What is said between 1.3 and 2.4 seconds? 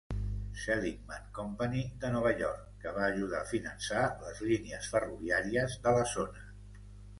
Company de Nova